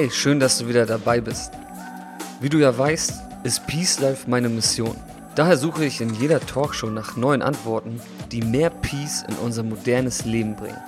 [0.00, 1.50] Hey, schön, dass du wieder dabei bist.
[2.40, 4.96] Wie du ja weißt, ist Peace Life meine Mission.
[5.34, 10.24] Daher suche ich in jeder Talkshow nach neuen Antworten, die mehr Peace in unser modernes
[10.24, 10.78] Leben bringen.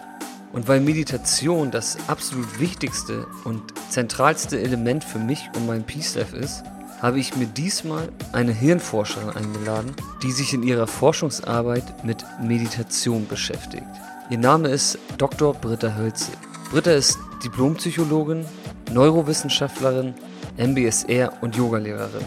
[0.52, 6.36] Und weil Meditation das absolut wichtigste und zentralste Element für mich und mein Peace Life
[6.36, 6.62] ist,
[7.02, 13.82] habe ich mir diesmal eine Hirnforscherin eingeladen, die sich in ihrer Forschungsarbeit mit Meditation beschäftigt.
[14.30, 15.52] Ihr Name ist Dr.
[15.54, 16.30] Britta Hölze.
[16.70, 18.44] Britta ist Diplompsychologin,
[18.92, 20.14] Neurowissenschaftlerin,
[20.56, 22.24] MBSR und Yogalehrerin.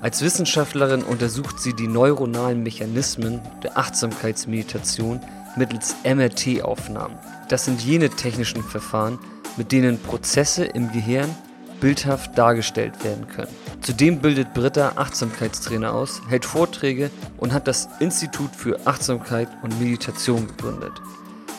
[0.00, 5.20] Als Wissenschaftlerin untersucht sie die neuronalen Mechanismen der Achtsamkeitsmeditation
[5.56, 7.18] mittels MRT-Aufnahmen.
[7.48, 9.18] Das sind jene technischen Verfahren,
[9.56, 11.34] mit denen Prozesse im Gehirn
[11.80, 13.54] bildhaft dargestellt werden können.
[13.80, 20.46] Zudem bildet Britta Achtsamkeitstrainer aus, hält Vorträge und hat das Institut für Achtsamkeit und Meditation
[20.46, 20.92] gegründet.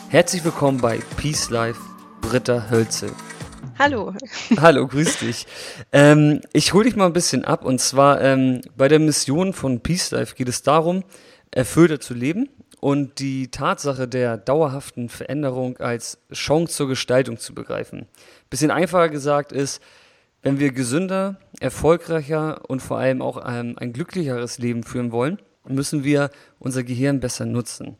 [0.08, 1.80] Herzlich willkommen bei Peace Life,
[2.20, 3.10] Britta Hölzel.
[3.78, 4.14] Hallo.
[4.58, 5.46] Hallo, grüß dich.
[5.92, 9.80] Ähm, ich hole dich mal ein bisschen ab und zwar ähm, bei der Mission von
[9.80, 11.04] Peace Life geht es darum,
[11.50, 12.48] erfüllter zu leben
[12.80, 18.06] und die Tatsache der dauerhaften Veränderung als Chance zur Gestaltung zu begreifen.
[18.48, 19.82] Bisschen einfacher gesagt ist,
[20.42, 25.38] wenn wir gesünder, erfolgreicher und vor allem auch ähm, ein glücklicheres Leben führen wollen,
[25.68, 27.98] müssen wir unser Gehirn besser nutzen.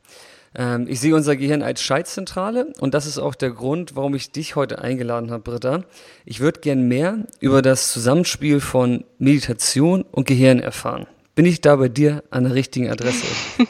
[0.56, 4.32] Ähm, ich sehe unser Gehirn als Schaltzentrale und das ist auch der Grund, warum ich
[4.32, 5.84] dich heute eingeladen habe, Britta.
[6.24, 11.06] Ich würde gern mehr über das Zusammenspiel von Meditation und Gehirn erfahren.
[11.34, 13.26] Bin ich da bei dir an der richtigen Adresse?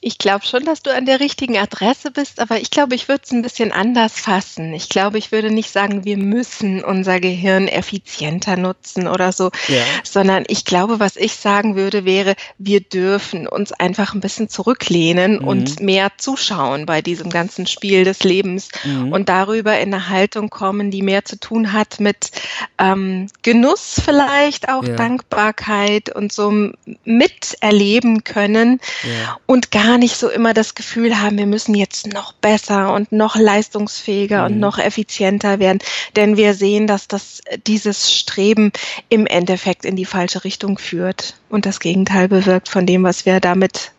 [0.00, 3.22] Ich glaube schon, dass du an der richtigen Adresse bist, aber ich glaube, ich würde
[3.24, 4.74] es ein bisschen anders fassen.
[4.74, 9.82] Ich glaube, ich würde nicht sagen, wir müssen unser Gehirn effizienter nutzen oder so, ja.
[10.04, 15.38] sondern ich glaube, was ich sagen würde, wäre, wir dürfen uns einfach ein bisschen zurücklehnen
[15.38, 15.48] mhm.
[15.48, 19.12] und mehr zuschauen bei diesem ganzen Spiel des Lebens mhm.
[19.12, 22.30] und darüber in eine Haltung kommen, die mehr zu tun hat mit
[22.78, 24.96] ähm, Genuss vielleicht, auch ja.
[24.96, 26.70] Dankbarkeit und so
[27.04, 29.38] miterleben können ja.
[29.46, 33.36] und gar nicht so immer das Gefühl haben, wir müssen jetzt noch besser und noch
[33.36, 34.54] leistungsfähiger mhm.
[34.54, 35.78] und noch effizienter werden,
[36.16, 38.72] denn wir sehen, dass das dieses Streben
[39.08, 43.40] im Endeffekt in die falsche Richtung führt und das Gegenteil bewirkt von dem, was wir
[43.40, 43.92] damit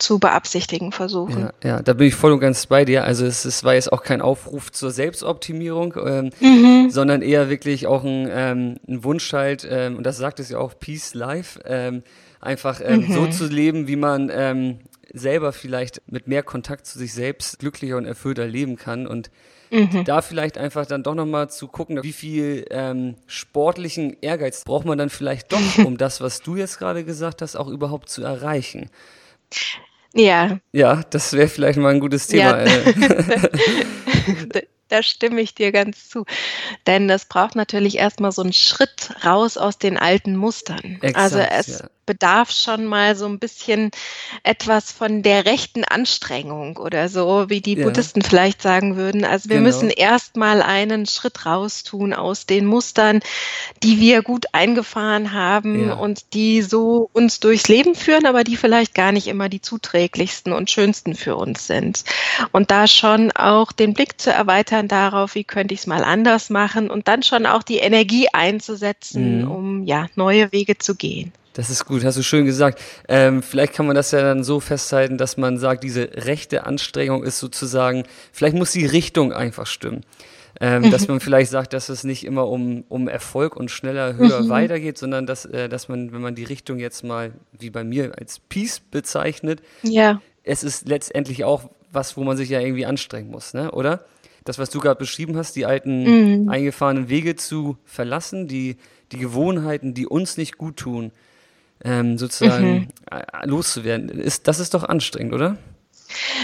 [0.00, 1.50] zu beabsichtigen versuchen.
[1.62, 3.04] Ja, ja, da bin ich voll und ganz bei dir.
[3.04, 6.90] Also es, es war jetzt auch kein Aufruf zur Selbstoptimierung, ähm, mhm.
[6.90, 10.58] sondern eher wirklich auch ein, ähm, ein Wunsch halt, ähm, und das sagt es ja
[10.58, 12.02] auch, Peace Life, ähm,
[12.40, 13.12] einfach ähm, mhm.
[13.12, 14.78] so zu leben, wie man ähm,
[15.12, 19.30] selber vielleicht mit mehr Kontakt zu sich selbst glücklicher und erfüllter leben kann und
[19.70, 20.04] mhm.
[20.04, 24.98] da vielleicht einfach dann doch nochmal zu gucken, wie viel ähm, sportlichen Ehrgeiz braucht man
[24.98, 28.90] dann vielleicht doch, um das, was du jetzt gerade gesagt hast, auch überhaupt zu erreichen.
[30.14, 30.58] Ja.
[30.72, 32.64] Ja, das wäre vielleicht mal ein gutes Thema.
[32.64, 32.82] Ja.
[32.82, 32.92] Äh.
[34.88, 36.24] da stimme ich dir ganz zu.
[36.86, 40.98] Denn das braucht natürlich erstmal so einen Schritt raus aus den alten Mustern.
[41.00, 43.92] Exakt, also es ja bedarf schon mal so ein bisschen
[44.42, 47.84] etwas von der rechten Anstrengung oder so, wie die ja.
[47.84, 49.24] Buddhisten vielleicht sagen würden.
[49.24, 49.68] Also wir genau.
[49.68, 53.20] müssen erst mal einen Schritt raus tun aus den Mustern,
[53.84, 55.94] die wir gut eingefahren haben ja.
[55.94, 60.52] und die so uns durchs Leben führen, aber die vielleicht gar nicht immer die zuträglichsten
[60.52, 62.02] und schönsten für uns sind.
[62.50, 66.50] Und da schon auch den Blick zu erweitern darauf, wie könnte ich es mal anders
[66.50, 69.50] machen und dann schon auch die Energie einzusetzen, mhm.
[69.52, 71.32] um ja neue Wege zu gehen.
[71.54, 72.80] Das ist gut, hast du schön gesagt.
[73.08, 77.24] Ähm, vielleicht kann man das ja dann so festhalten, dass man sagt, diese rechte Anstrengung
[77.24, 80.02] ist sozusagen, vielleicht muss die Richtung einfach stimmen.
[80.60, 80.90] Ähm, mhm.
[80.90, 84.48] Dass man vielleicht sagt, dass es nicht immer um, um Erfolg und schneller, höher mhm.
[84.48, 88.12] weitergeht, sondern dass, äh, dass man, wenn man die Richtung jetzt mal, wie bei mir,
[88.18, 90.20] als Peace bezeichnet, ja.
[90.44, 93.72] es ist letztendlich auch was, wo man sich ja irgendwie anstrengen muss, ne?
[93.72, 94.04] oder?
[94.44, 96.48] Das, was du gerade beschrieben hast, die alten mhm.
[96.48, 98.76] eingefahrenen Wege zu verlassen, die,
[99.12, 101.12] die Gewohnheiten, die uns nicht gut tun,
[101.84, 102.88] ähm, sozusagen mhm.
[103.10, 104.08] Äh, loszuwerden.
[104.08, 105.56] Ist, das ist doch anstrengend, oder?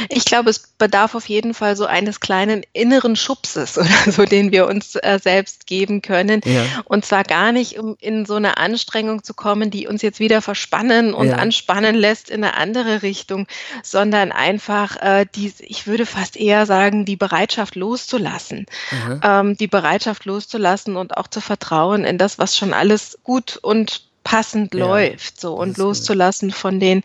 [0.09, 4.53] Ich glaube, es bedarf auf jeden Fall so eines kleinen inneren Schubses oder so, den
[4.53, 6.41] wir uns äh, selbst geben können.
[6.44, 6.65] Ja.
[6.85, 10.43] Und zwar gar nicht, um in so eine Anstrengung zu kommen, die uns jetzt wieder
[10.43, 11.37] verspannen und Ja.
[11.37, 13.47] anspannen lässt in eine andere Richtung,
[13.83, 18.67] sondern einfach äh, die, ich würde fast eher sagen, die Bereitschaft loszulassen.
[18.93, 19.41] Aha.
[19.41, 24.06] Ähm, die Bereitschaft loszulassen und auch zu vertrauen in das, was schon alles gut und
[24.26, 25.78] passend Ja, läuft, so und gut.
[25.78, 27.02] loszulassen von den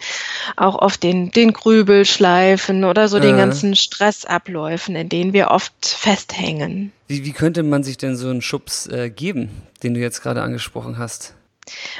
[0.57, 3.37] auch auf den den Grübelschleifen oder so den Äh.
[3.37, 6.91] ganzen Stressabläufen, in denen wir oft festhängen.
[7.07, 9.49] Wie, wie könnte man sich denn so einen Schubs äh, geben,
[9.83, 11.35] den du jetzt gerade angesprochen hast?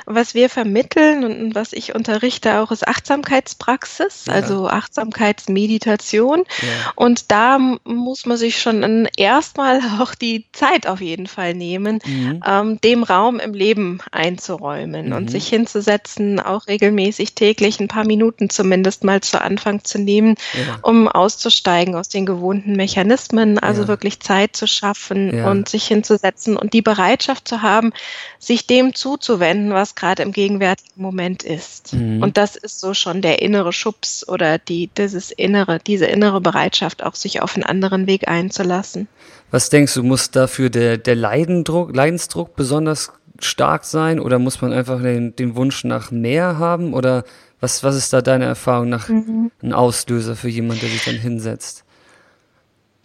[0.05, 4.33] Was wir vermitteln und was ich unterrichte auch, ist Achtsamkeitspraxis, Ja.
[4.33, 6.43] also Achtsamkeitsmeditation.
[6.61, 6.67] Ja.
[6.95, 12.43] Und da muss man sich schon erstmal auch die Zeit auf jeden Fall nehmen, Mhm.
[12.45, 15.13] ähm, dem Raum im Leben einzuräumen Mhm.
[15.13, 20.35] und sich hinzusetzen, auch regelmäßig täglich ein paar Minuten zumindest mal zu Anfang zu nehmen,
[20.53, 20.79] Ja.
[20.81, 26.73] um auszusteigen aus den gewohnten Mechanismen, also wirklich Zeit zu schaffen und sich hinzusetzen und
[26.73, 27.93] die Bereitschaft zu haben,
[28.39, 31.94] sich dem zuzuwenden, was gerade im gegenwärtigen Moment ist.
[31.94, 32.21] Mhm.
[32.21, 37.03] Und das ist so schon der innere Schubs oder die, dieses innere, diese innere Bereitschaft,
[37.03, 39.07] auch sich auf einen anderen Weg einzulassen.
[39.51, 44.71] Was denkst du, muss dafür der, der Leidendruck, Leidensdruck besonders stark sein oder muss man
[44.71, 46.94] einfach den, den Wunsch nach mehr haben?
[46.94, 47.24] Oder
[47.59, 49.51] was, was ist da deiner Erfahrung nach Mhm.
[49.62, 51.83] ein Auslöser für jemanden, der sich dann hinsetzt?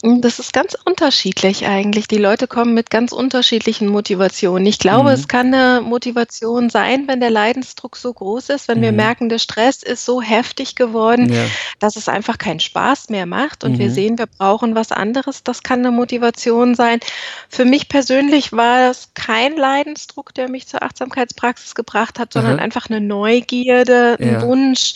[0.02, 2.06] Das ist ganz unterschiedlich eigentlich.
[2.06, 4.66] Die Leute kommen mit ganz unterschiedlichen Motivationen.
[4.66, 5.14] Ich glaube, Mhm.
[5.14, 8.96] es kann eine Motivation sein, wenn der Leidensdruck so groß ist, wenn wir Mhm.
[8.96, 11.46] merken, der Stress ist so heftig geworden, Ja.
[11.80, 13.94] dass es einfach keinen Spaß mehr macht und wir Mhm.
[13.94, 15.42] sehen, wir brauchen was anderes.
[15.42, 17.00] Das kann eine Motivation sein.
[17.48, 22.90] Für mich persönlich war es kein Leidensdruck, der mich zur Achtsamkeitspraxis gebracht hat, sondern einfach
[22.90, 24.42] eine Neugierde, ein Ja.
[24.42, 24.94] Wunsch,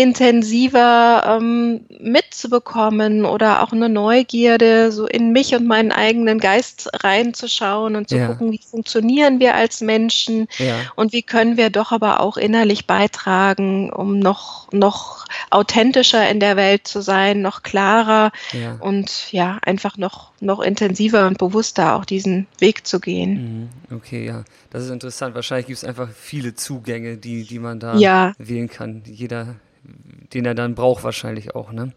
[0.00, 7.96] intensiver ähm, mitzubekommen oder auch eine Neugierde, so in mich und meinen eigenen Geist reinzuschauen
[7.96, 8.26] und zu Ja.
[8.28, 10.80] gucken, wie funktionieren wir als Menschen Ja.
[10.96, 16.56] und wie können wir doch aber auch innerlich beitragen, um noch, noch authentischer in der
[16.56, 18.76] Welt zu sein, noch klarer Ja.
[18.80, 23.68] und ja, einfach noch, noch intensiver und bewusster auch diesen Weg zu gehen.
[23.90, 23.96] Mhm.
[23.96, 24.44] Okay, ja.
[24.70, 25.34] Das ist interessant.
[25.34, 29.02] Wahrscheinlich gibt es einfach viele Zugänge, die, die man da Ja, wählen kann.
[29.04, 29.56] Jeder,
[30.32, 31.92] den er dann braucht, wahrscheinlich auch, ne?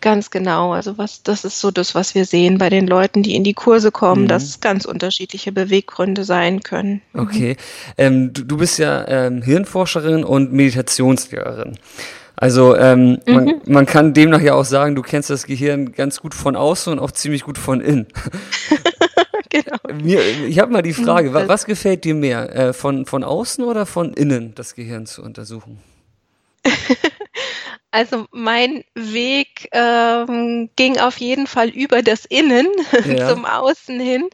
[0.00, 0.72] ganz genau.
[0.72, 3.54] Also was, das ist so das, was wir sehen bei den Leuten, die in die
[3.54, 4.28] Kurse kommen, Mhm.
[4.28, 7.02] dass ganz unterschiedliche Beweggründe sein können.
[7.12, 7.20] Mhm.
[7.20, 7.56] Okay.
[7.98, 11.76] Ähm, du, du bist ja ähm, Hirnforscherin und Meditationslehrerin.
[12.36, 13.60] Also ähm, man, Mhm.
[13.66, 17.00] man kann demnach ja auch sagen, du kennst das Gehirn ganz gut von außen und
[17.00, 18.06] auch ziemlich gut von innen.
[19.50, 19.76] genau.
[20.04, 23.24] Mir, ich habe mal die Frage, wa, das- was gefällt dir mehr, äh, von, von
[23.24, 25.80] außen oder von innen das Gehirn zu untersuchen?
[27.90, 32.66] Also mein Weg ähm, ging auf jeden Fall über das Innen
[33.04, 33.28] Ja.
[33.28, 34.28] zum Außen hin.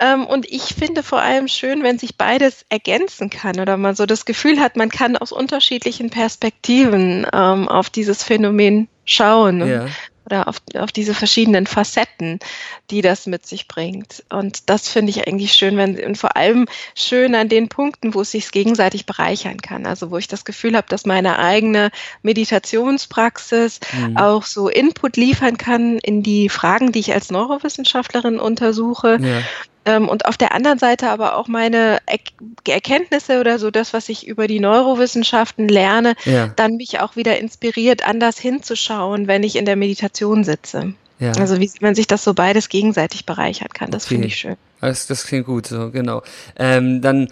[0.00, 4.04] Ähm, und ich finde vor allem schön, wenn sich beides ergänzen kann oder man so
[4.04, 9.66] das Gefühl hat, man kann aus unterschiedlichen Perspektiven ähm, auf dieses Phänomen schauen.
[9.66, 9.86] Ja.
[10.26, 12.38] Oder auf, auf diese verschiedenen Facetten,
[12.90, 14.22] die das mit sich bringt.
[14.30, 18.20] Und das finde ich eigentlich schön, wenn und vor allem schön an den Punkten, wo
[18.22, 19.86] es sich gegenseitig bereichern kann.
[19.86, 21.90] Also wo ich das Gefühl habe, dass meine eigene
[22.22, 24.16] Meditationspraxis Mhm.
[24.16, 29.18] auch so Input liefern kann in die Fragen, die ich als Neurowissenschaftlerin untersuche.
[29.20, 29.42] Ja.
[29.84, 32.18] Ähm, und auf der anderen Seite aber auch meine er
[32.68, 36.48] Erkenntnisse oder so das, was ich über die Neurowissenschaften lerne, Ja.
[36.56, 40.94] dann mich auch wieder inspiriert, anders hinzuschauen, wenn ich in der Meditation sitze.
[41.18, 41.32] Ja.
[41.32, 44.14] Also wie man sich das so beides gegenseitig bereichern kann, das Okay.
[44.14, 44.56] finde ich schön.
[44.80, 46.22] Das, das klingt gut, so, genau.
[46.58, 47.28] Ähm, dann,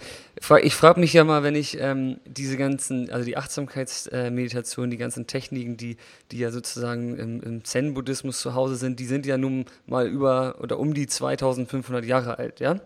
[0.63, 5.27] ich frage mich ja mal, wenn ich ähm, diese ganzen, also die Achtsamkeitsmeditation, die ganzen
[5.27, 5.97] Techniken, die,
[6.31, 10.55] die ja sozusagen im, im Zen-Buddhismus zu Hause sind, die sind ja nun mal über
[10.59, 12.79] oder um die 2500 Jahre alt, ja?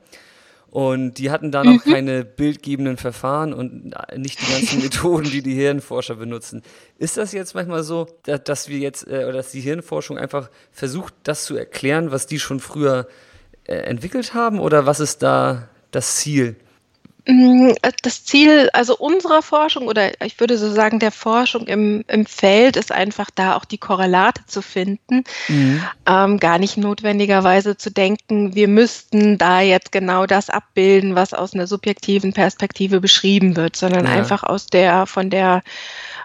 [0.70, 5.54] Und die hatten da noch keine bildgebenden Verfahren und nicht die ganzen Methoden, die die
[5.54, 6.64] Hirnforscher benutzen.
[6.98, 10.50] Ist das jetzt manchmal so, da- dass wir jetzt, äh, oder dass die Hirnforschung einfach
[10.72, 13.08] versucht, das zu erklären, was die schon früher
[13.64, 14.60] äh, entwickelt haben?
[14.60, 16.58] Oder was ist da das Ziel?
[17.27, 17.72] Mm,
[18.03, 22.75] Das Ziel also unserer Forschung oder ich würde so sagen der Forschung im, im Feld
[22.75, 25.24] ist einfach da auch die Korrelate zu finden,
[26.05, 31.53] ähm, gar nicht notwendigerweise zu denken, wir müssten da jetzt genau das abbilden, was aus
[31.55, 34.12] einer subjektiven Perspektive beschrieben wird, sondern Ja.
[34.12, 35.63] einfach aus der von der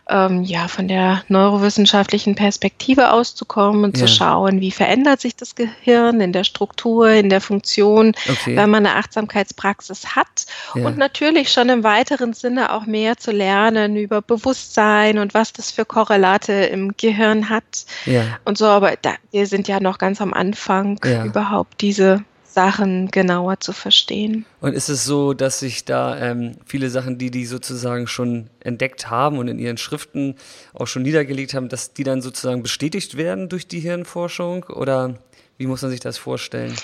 [0.08, 4.06] ähm, ja von der neurowissenschaftlichen Perspektive auszukommen und Ja.
[4.06, 8.56] zu schauen, wie verändert sich das Gehirn in der Struktur, in der Funktion, Okay.
[8.56, 10.89] wenn man eine Achtsamkeitspraxis hat Ja.
[10.90, 15.70] Und natürlich schon im weiteren Sinne auch mehr zu lernen über Bewusstsein und was das
[15.70, 18.38] für Korrelate im Gehirn hat Ja.
[18.44, 18.66] und so.
[18.66, 21.24] Aber da, wir sind ja noch ganz am Anfang, Ja.
[21.24, 24.44] überhaupt diese Sachen genauer zu verstehen.
[24.60, 29.08] Und ist es so, dass sich da ähm, viele Sachen, die die sozusagen schon entdeckt
[29.08, 30.34] haben und in ihren Schriften
[30.74, 34.64] auch schon niedergelegt haben, dass die dann sozusagen bestätigt werden durch die Hirnforschung?
[34.64, 35.14] Oder
[35.58, 36.74] wie muss man sich das vorstellen?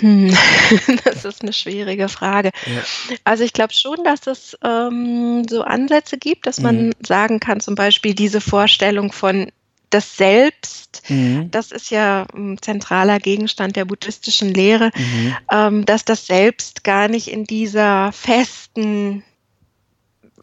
[0.00, 0.28] Hm,
[1.04, 2.50] das ist eine schwierige Frage.
[2.66, 2.82] Ja.
[3.24, 6.92] Also ich glaube schon, dass es ähm, so Ansätze gibt, dass man Mhm.
[7.06, 9.50] sagen kann, zum Beispiel diese Vorstellung von
[9.90, 11.50] das Selbst, Mhm.
[11.50, 15.36] das ist ja ein zentraler Gegenstand der buddhistischen Lehre, Mhm.
[15.52, 19.22] ähm, dass das Selbst gar nicht in dieser festen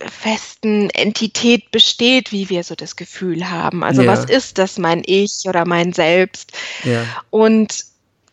[0.07, 3.83] festen Entität besteht, wie wir so das Gefühl haben.
[3.83, 4.07] Also Ja.
[4.11, 6.53] was ist das mein Ich oder mein Selbst?
[6.85, 7.05] Ja.
[7.31, 7.83] Und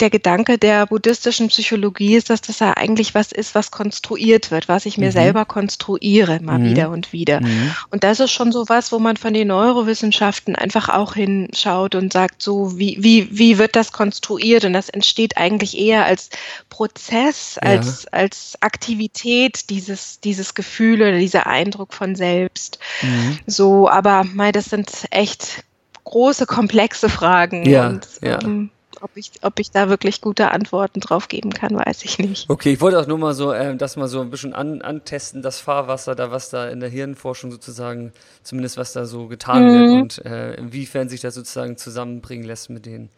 [0.00, 4.68] der Gedanke der buddhistischen Psychologie ist, dass das ja eigentlich was ist, was konstruiert wird,
[4.68, 5.12] was ich mir Mhm.
[5.12, 6.64] selber konstruiere, mal Mhm.
[6.70, 7.40] wieder und wieder.
[7.40, 7.74] Mhm.
[7.90, 12.12] Und das ist schon so was, wo man von den Neurowissenschaften einfach auch hinschaut und
[12.12, 14.64] sagt, so wie, wie, wie wird das konstruiert?
[14.64, 16.30] Und das entsteht eigentlich eher als
[16.68, 17.70] Prozess, Ja.
[17.70, 22.78] als, als Aktivität, dieses, dieses Gefühl oder dieser Eindruck von selbst.
[23.02, 23.38] Mhm.
[23.46, 25.64] So, aber mei, das sind echt
[26.04, 27.68] große, komplexe Fragen.
[27.68, 28.40] Ja, und ja.
[28.42, 28.70] ähm,
[29.02, 32.48] ob, ich, ob ich da wirklich gute Antworten drauf geben kann, weiß ich nicht.
[32.50, 35.42] Okay, ich wollte auch nur mal so, ähm, das mal so ein bisschen an, antesten,
[35.42, 38.12] das Fahrwasser, da was da in der Hirnforschung sozusagen,
[38.42, 40.00] zumindest was da so getan wird Mhm.
[40.02, 43.10] und äh, inwiefern sich das sozusagen zusammenbringen lässt mit den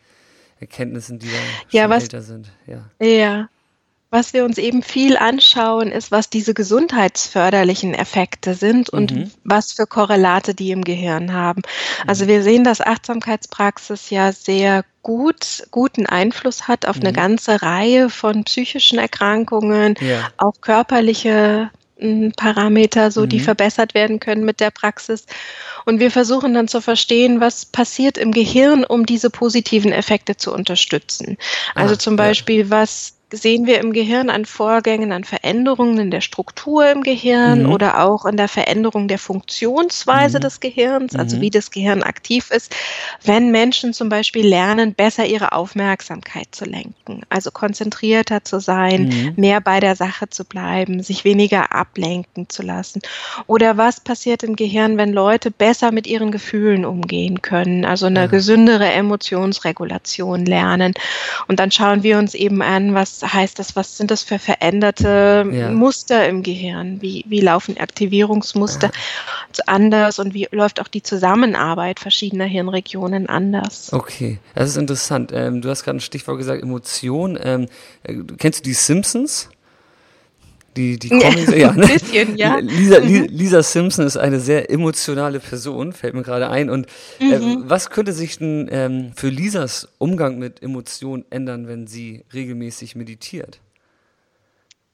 [0.61, 1.33] Erkenntnissen, die da
[1.71, 2.49] Ja, was- älter sind.
[2.67, 2.85] Ja.
[3.05, 3.49] Ja.
[4.11, 9.31] Was wir uns eben viel anschauen, ist, was diese gesundheitsförderlichen Effekte sind und Mhm.
[9.45, 11.61] was für Korrelate die im Gehirn haben.
[12.07, 17.15] Also wir sehen, dass Achtsamkeitspraxis ja sehr gut, guten Einfluss hat auf eine Mhm.
[17.15, 20.33] ganze Reihe von psychischen Erkrankungen, Ja.
[20.37, 23.41] auch körperliche m, Parameter, so die Mhm.
[23.41, 25.25] verbessert werden können mit der Praxis.
[25.87, 30.53] Und wir versuchen dann zu verstehen, was passiert im Gehirn, um diese positiven Effekte zu
[30.55, 31.39] unterstützen.
[31.77, 32.19] Also Ah, zum ja.
[32.19, 37.61] Beispiel, was sehen wir im Gehirn an Vorgängen, an Veränderungen in der Struktur im Gehirn
[37.65, 37.73] Mhm.
[37.73, 40.43] oder auch in der Veränderung der Funktionsweise Mhm.
[40.43, 41.41] des Gehirns, also Mhm.
[41.43, 42.75] wie das Gehirn aktiv ist,
[43.25, 49.33] wenn Menschen zum Beispiel lernen, besser ihre Aufmerksamkeit zu lenken, also konzentrierter zu sein, Mhm.
[49.37, 53.03] mehr bei der Sache zu bleiben, sich weniger ablenken zu lassen.
[53.47, 58.29] Oder was passiert im Gehirn, wenn Leute besser mit ihren Gefühlen umgehen können, also eine
[58.29, 60.95] gesündere Emotionsregulation lernen.
[61.47, 65.47] Und dann schauen wir uns eben an, was heißt das, was sind das für veränderte
[65.53, 65.71] Ja.
[65.71, 68.91] Muster im Gehirn, wie, wie laufen Aktivierungsmuster
[69.67, 73.93] anders und wie läuft auch die Zusammenarbeit verschiedener Hirnregionen anders.
[73.93, 75.31] Okay, das ist interessant.
[75.35, 77.39] Ähm, du hast gerade ein Stichwort gesagt, Emotion.
[77.43, 77.67] Ähm,
[78.03, 79.51] äh, kennst du die Simpsons?
[80.79, 81.53] Die, die Comics?
[81.57, 81.87] Ja, Ein ne?
[81.93, 82.57] bisschen, ja.
[82.59, 86.71] Lisa, Li- Lisa Simpson ist eine sehr emotionale Person, fällt mir gerade ein.
[86.71, 86.87] Und
[87.19, 87.65] äh, Mhm.
[87.67, 93.59] was könnte sich denn ähm, für Lisas Umgang mit Emotionen ändern, wenn sie regelmäßig meditiert?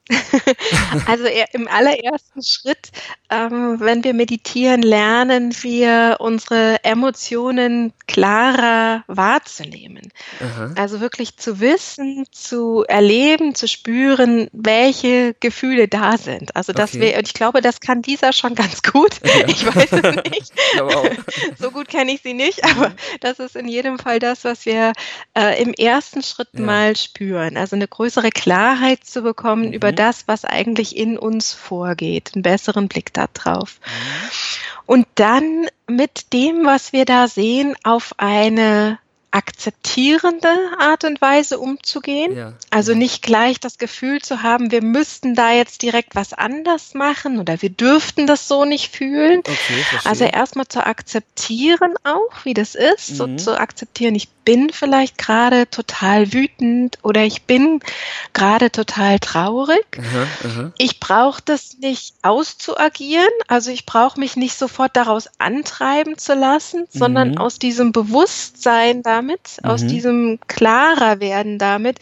[1.06, 2.90] Also im allerersten Schritt,
[3.30, 10.12] ähm, wenn wir meditieren, lernen wir unsere Emotionen klarer wahrzunehmen.
[10.40, 10.72] Aha.
[10.76, 16.54] Also wirklich zu wissen, zu erleben, zu spüren, welche Gefühle da sind.
[16.56, 17.00] Also dass Okay.
[17.12, 19.14] wir, und ich glaube, das kann dieser schon ganz gut.
[19.24, 19.46] Ja.
[19.48, 20.52] Ich weiß es nicht.
[21.58, 24.92] So gut kenne ich sie nicht, aber das ist in jedem Fall das, was wir
[25.36, 26.60] äh, im ersten Schritt Ja.
[26.60, 27.56] mal spüren.
[27.56, 29.93] Also eine größere Klarheit zu bekommen über Mhm.
[29.94, 33.80] Das, was eigentlich in uns vorgeht, einen besseren Blick darauf.
[33.84, 34.30] Mhm.
[34.86, 38.98] Und dann mit dem, was wir da sehen, auf eine
[39.34, 40.48] akzeptierende
[40.78, 42.36] Art und Weise umzugehen.
[42.36, 42.52] Ja.
[42.70, 42.98] Also ja.
[42.98, 47.60] nicht gleich das Gefühl zu haben, wir müssten da jetzt direkt was anders machen oder
[47.60, 49.40] wir dürften das so nicht fühlen.
[49.40, 49.84] Okay.
[50.04, 53.38] Also erstmal zu akzeptieren auch, wie das ist, so Mhm.
[53.38, 57.80] zu akzeptieren, ich bin vielleicht gerade total wütend oder ich bin
[58.34, 59.86] gerade total traurig.
[59.98, 60.72] Aha, aha.
[60.76, 66.84] Ich brauche das nicht auszuagieren, also ich brauche mich nicht sofort daraus antreiben zu lassen,
[66.90, 67.38] sondern Mhm.
[67.38, 69.88] aus diesem Bewusstsein damit, aus Mhm.
[69.88, 71.98] diesem klarer werden damit,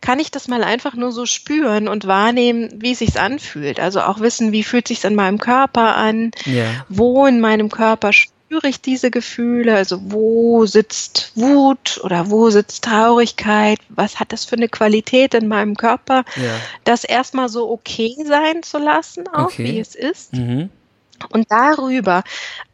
[0.00, 3.80] kann ich das mal einfach nur so spüren und wahrnehmen, wie es sich anfühlt.
[3.80, 6.86] Also auch wissen, wie fühlt sich in meinem Körper an, Ja.
[6.88, 12.84] wo in meinem Körper spüre ich diese Gefühle, also wo sitzt Wut oder wo sitzt
[12.84, 16.60] Traurigkeit, was hat das für eine Qualität in meinem Körper, Ja.
[16.84, 19.64] das erstmal so okay sein zu lassen, auch Okay.
[19.64, 20.70] wie es ist Mhm.
[21.30, 22.22] Und darüber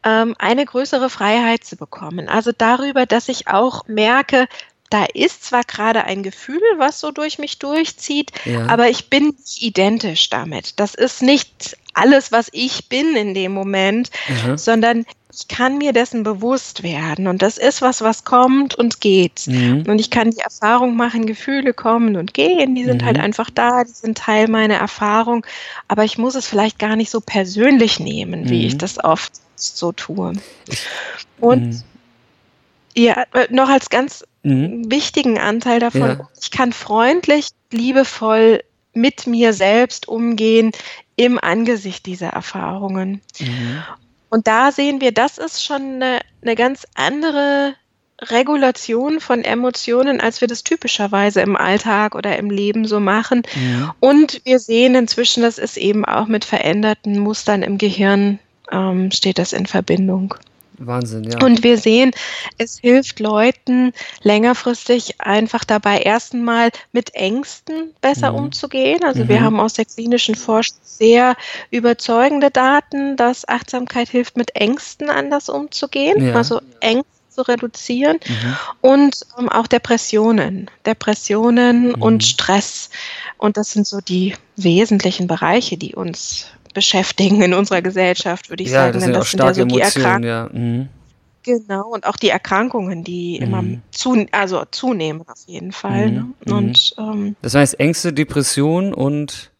[0.03, 2.27] ähm, eine größere Freiheit zu bekommen.
[2.29, 4.47] Also darüber, dass ich auch merke,
[4.89, 8.67] da ist zwar gerade ein Gefühl, was so durch mich durchzieht, Ja.
[8.67, 10.79] aber ich bin nicht identisch damit.
[10.79, 14.57] Das ist nicht alles, was ich bin in dem Moment, Aha.
[14.57, 17.27] sondern ich kann mir dessen bewusst werden.
[17.27, 19.47] Und das ist was, was kommt und geht.
[19.47, 19.83] Mhm.
[19.87, 23.23] Und ich kann die Erfahrung machen, Gefühle kommen und gehen, die sind halt Mhm.
[23.23, 25.45] einfach da, die sind Teil meiner Erfahrung.
[25.87, 28.77] Aber ich muss es vielleicht gar nicht so persönlich nehmen, wie ich Mhm.
[28.79, 30.33] das oft so tue.
[31.39, 31.83] Und Mhm.
[32.95, 34.91] ja, äh, noch als ganz Mhm.
[34.91, 36.29] wichtigen Anteil davon, Ja.
[36.39, 38.61] ich kann freundlich, liebevoll
[38.93, 40.71] mit mir selbst umgehen
[41.15, 43.21] im Angesicht dieser Erfahrungen.
[43.39, 43.83] Mhm.
[44.33, 47.75] Und da sehen wir, das ist schon eine, eine ganz andere
[48.19, 53.43] Regulation von Emotionen, als wir das typischerweise im Alltag oder im Leben so machen.
[53.53, 53.91] Mhm.
[53.99, 58.39] Und wir sehen inzwischen, das ist eben auch mit veränderten Mustern im Gehirn,
[58.71, 60.33] ähm, steht das in Verbindung.
[60.77, 61.43] Wahnsinn, ja.
[61.45, 62.11] Und wir sehen,
[62.57, 68.39] es hilft Leuten längerfristig einfach dabei, erstmal mit Ängsten besser Mhm.
[68.39, 69.03] umzugehen.
[69.03, 69.43] Also wir Mhm.
[69.43, 71.35] haben aus der klinischen Forschung sehr
[71.71, 76.35] überzeugende Daten, dass Achtsamkeit hilft, mit Ängsten anders umzugehen, Ja.
[76.35, 78.55] also Ängste zu reduzieren Mhm.
[78.81, 81.95] und ähm, auch Depressionen, Depressionen Mhm.
[82.01, 82.89] und Stress.
[83.37, 88.69] Und das sind so die wesentlichen Bereiche, die uns beschäftigen in unserer Gesellschaft, würde ich
[88.69, 88.93] Ja, sagen.
[88.93, 90.23] das Denn sind auch das sind ja starke so die Emotionen, Erkrankungen.
[90.23, 90.49] ja.
[90.51, 90.89] Mhm.
[91.45, 93.81] Genau, und auch die Erkrankungen, die immer Mhm.
[93.91, 96.09] zu, also zunehmen auf jeden Fall.
[96.09, 96.33] Mhm.
[96.45, 96.53] Ne?
[96.53, 99.51] Und ähm, Das heißt Ängste, Depression und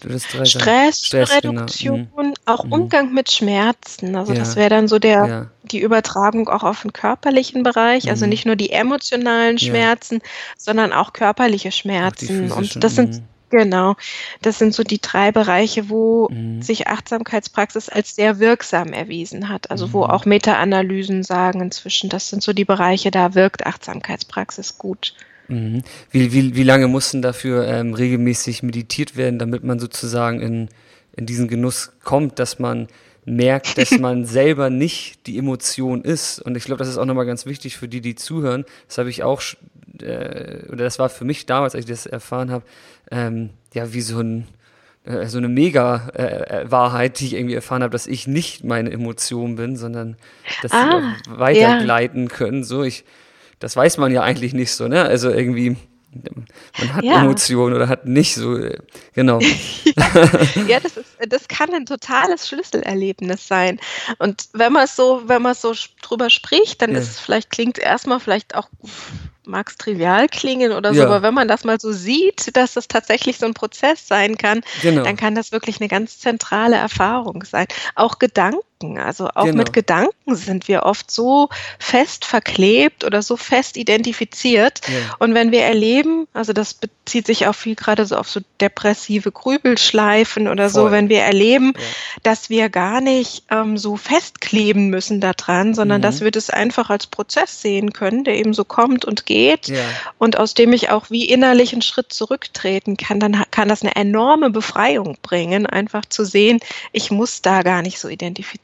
[0.00, 1.62] Stress, Stress, genau.
[1.62, 2.34] Reduktion, Mhm.
[2.44, 2.72] auch Mhm.
[2.72, 4.16] Umgang mit Schmerzen.
[4.16, 4.40] Also Ja.
[4.40, 5.50] das wäre dann so der Ja.
[5.62, 8.30] die Übertragung auch auf den körperlichen Bereich, also Mhm.
[8.30, 9.66] nicht nur die emotionalen Ja.
[9.68, 10.20] Schmerzen,
[10.58, 12.26] sondern auch körperliche Auch Schmerzen.
[12.26, 13.22] physischen, Und das sind mhm.
[13.56, 13.96] Genau,
[14.42, 16.62] das sind so die drei Bereiche, wo Mhm.
[16.62, 19.70] sich Achtsamkeitspraxis als sehr wirksam erwiesen hat.
[19.70, 20.10] Also wo Mhm.
[20.10, 25.14] auch Meta-Analysen sagen inzwischen, das sind so die Bereiche, da wirkt Achtsamkeitspraxis gut.
[25.48, 25.82] Mhm.
[26.10, 30.68] Wie, wie, wie lange muss denn dafür ähm, regelmäßig meditiert werden, damit man sozusagen in,
[31.16, 32.88] in diesen Genuss kommt, dass man
[33.26, 36.40] merkt, dass man selber nicht die Emotion ist.
[36.40, 38.64] Und ich glaube, das ist auch nochmal ganz wichtig für die, die zuhören.
[38.88, 39.42] Das habe ich auch,
[40.02, 42.64] äh, oder das war für mich damals, als ich das erfahren habe,
[43.10, 44.46] ähm, ja, wie so ein
[45.04, 49.76] äh, so eine Mega-Wahrheit, die ich irgendwie erfahren habe, dass ich nicht meine Emotion bin,
[49.76, 50.16] sondern
[50.62, 52.64] dass sie Ah, auch weitergleiten können.
[52.64, 53.04] So, ich,
[53.58, 55.02] das weiß man ja eigentlich nicht so, ne?
[55.04, 55.76] Also irgendwie,
[56.78, 57.20] man hat Ja.
[57.22, 58.78] Emotionen oder hat nicht so, äh,
[59.14, 59.40] genau.
[60.68, 63.78] Ja, das ist, das kann ein totales Schlüsselerlebnis sein.
[64.18, 66.98] Und wenn man es so, wenn man es so drüber spricht, dann Ja.
[66.98, 68.68] ist es vielleicht klingt erstmal vielleicht auch
[69.46, 71.06] mag es trivial klingen oder so, Ja.
[71.06, 74.62] aber wenn man das mal so sieht, dass das tatsächlich so ein Prozess sein kann,
[74.82, 75.02] Genau.
[75.04, 77.66] dann kann das wirklich eine ganz zentrale Erfahrung sein.
[77.94, 78.60] Auch Gedanken,
[78.96, 79.56] also auch Genau.
[79.58, 84.80] mit Gedanken sind wir oft so fest verklebt oder so fest identifiziert.
[84.88, 85.14] Ja.
[85.20, 89.30] Und wenn wir erleben, also das bezieht sich auch viel gerade so auf so depressive
[89.32, 90.92] Grübelschleifen oder so, Voll.
[90.92, 91.80] wenn wir erleben, Ja.
[92.24, 96.02] dass wir gar nicht ähm, so festkleben müssen daran, sondern Mhm.
[96.02, 99.76] dass wir das einfach als Prozess sehen können, der eben so kommt und geht Ja.
[100.18, 103.96] und aus dem ich auch wie innerlich einen Schritt zurücktreten kann, dann kann das eine
[103.96, 106.60] enorme Befreiung bringen, einfach zu sehen,
[106.92, 108.08] ich muss da gar nicht so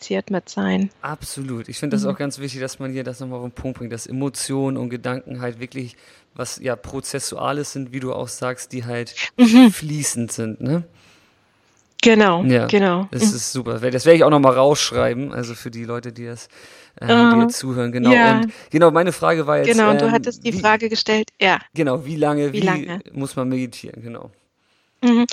[0.00, 0.90] identifiziert mit sein.
[1.02, 1.68] Absolut.
[1.68, 2.10] Ich finde das Mhm.
[2.10, 4.90] auch ganz wichtig, dass man hier das nochmal auf den Punkt bringt, dass Emotionen und
[4.90, 5.96] Gedanken halt wirklich
[6.34, 9.70] was ja Prozessuales sind, wie du auch sagst, die halt Mhm.
[9.72, 10.84] fließend sind, ne?
[12.02, 13.08] Genau, Ja, genau.
[13.10, 13.74] Das ist super.
[13.78, 16.46] Das werde ich auch nochmal rausschreiben, also für die Leute, die das,
[16.98, 17.92] äh, die Ah, jetzt zuhören.
[17.92, 18.10] Genau.
[18.14, 18.38] ja.
[18.38, 19.66] Und genau, meine Frage war jetzt.
[19.66, 21.58] Genau, und du ähm, hattest die wie, Frage gestellt, ja.
[21.74, 23.00] Genau, wie lange, Wie wie, lange?
[23.12, 24.00] muss man meditieren?
[24.02, 24.30] Genau.
[25.02, 25.26] Mhm.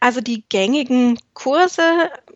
[0.00, 1.82] Also die gängigen Kurse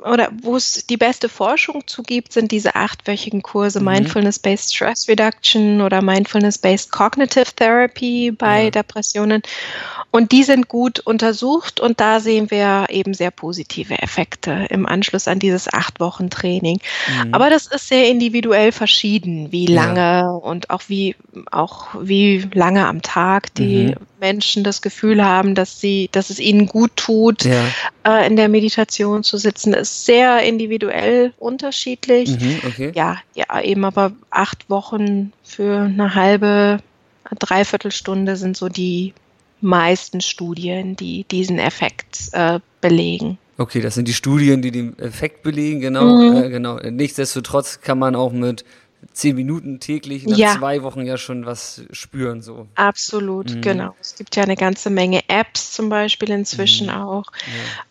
[0.04, 3.86] oder wo es die beste Forschung zu gibt, sind diese achtwöchigen Kurse Mhm.
[3.86, 8.70] Mindfulness-Based Stress Reduction oder Mindfulness-Based Cognitive Therapy bei Ja.
[8.70, 9.42] Depressionen.
[10.12, 15.28] Und die sind gut untersucht und da sehen wir eben sehr positive Effekte im Anschluss
[15.28, 16.78] an dieses acht Wochen Training.
[17.24, 17.34] Mhm.
[17.34, 19.84] Aber das ist sehr individuell verschieden, wie Ja.
[19.86, 21.16] lange und auch wie,
[21.50, 24.06] auch wie lange am Tag die Mhm.
[24.20, 27.64] Menschen das Gefühl haben, dass sie, dass es ihnen gut tut, Ja.
[28.06, 32.30] äh, in der Meditation zu sitzen, ist sehr individuell unterschiedlich.
[32.38, 32.92] Mhm, okay.
[32.94, 36.78] Ja, ja, eben aber acht Wochen für eine halbe,
[37.38, 39.14] Dreiviertelstunde sind so die
[39.60, 43.38] meisten Studien, die diesen Effekt äh, belegen.
[43.58, 46.04] Okay, das sind die Studien, die den Effekt belegen, genau.
[46.16, 46.36] Mhm.
[46.36, 46.78] Äh, genau.
[46.78, 48.64] Nichtsdestotrotz kann man auch mit
[49.12, 50.54] zehn Minuten täglich nach Ja.
[50.56, 52.66] zwei Wochen ja schon was spüren, so.
[52.76, 53.60] Absolut, Mhm.
[53.60, 53.96] genau.
[54.00, 56.92] Es gibt ja eine ganze Menge Apps zum Beispiel inzwischen Mhm.
[56.94, 57.24] auch,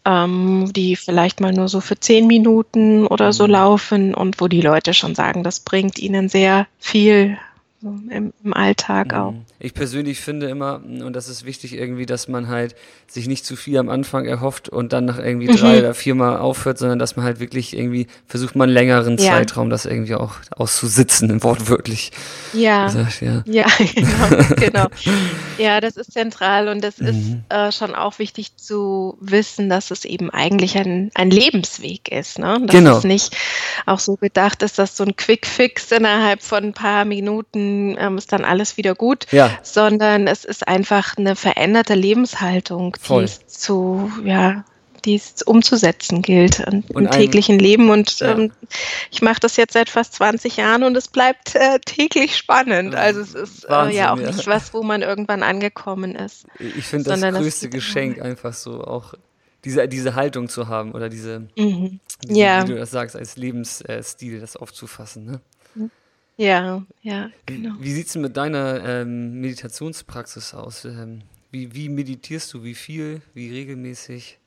[0.05, 0.23] Ja.
[0.23, 3.51] ähm, die vielleicht mal nur so für zehn Minuten oder so Mhm.
[3.51, 7.37] laufen und wo die Leute schon sagen, das bringt ihnen sehr viel
[7.81, 9.31] im, im Alltag auch.
[9.31, 9.45] Mhm.
[9.57, 12.75] Ich persönlich finde immer, und das ist wichtig irgendwie, dass man halt
[13.07, 15.79] sich nicht zu viel am Anfang erhofft und dann nach irgendwie drei mhm.
[15.79, 19.31] oder viermal aufhört, sondern dass man halt wirklich irgendwie versucht, mal einen längeren ja.
[19.31, 22.11] Zeitraum das irgendwie auch auszusitzen, wortwörtlich.
[22.53, 22.85] Ja.
[22.85, 23.43] Gesagt, ja.
[23.45, 23.65] ja,
[23.95, 24.87] genau, genau.
[25.57, 27.07] Ja, das ist zentral und das mhm.
[27.07, 32.39] ist äh, schon auch wichtig zu wissen, dass es eben eigentlich ein, ein Lebensweg ist.
[32.39, 32.59] Ne?
[32.61, 32.97] Dass genau.
[32.97, 33.37] es nicht
[33.85, 38.17] auch so gedacht ist, dass so ein Quick Fix innerhalb von ein paar Minuten ähm,
[38.17, 39.51] ist dann alles wieder gut, ja.
[39.63, 44.63] sondern es ist einfach eine veränderte Lebenshaltung, die es zu, ja,
[45.05, 47.89] die es umzusetzen gilt im und täglichen ein, Leben.
[47.89, 48.31] Und ja.
[48.31, 48.51] ähm,
[49.11, 52.95] ich mache das jetzt seit fast 20 Jahren und es bleibt äh, täglich spannend.
[52.95, 54.27] Also es ist Wahnsinn, äh, ja auch ja.
[54.27, 56.45] nicht was, wo man irgendwann angekommen ist.
[56.59, 59.13] Ich finde das größte das Geschenk einfach so auch
[59.65, 61.99] diese, diese Haltung zu haben oder diese, mhm.
[62.23, 62.63] diese ja.
[62.63, 65.25] wie du das sagst, als Lebensstil das aufzufassen.
[65.25, 65.89] Ne?
[66.39, 67.75] Ja, ja, genau.
[67.81, 70.85] Wie, sieht es mit deiner ähm, Meditationspraxis aus?
[70.85, 72.63] Ähm, wie, wie meditierst du?
[72.63, 73.21] Wie viel?
[73.33, 74.39] Wie regelmäßig?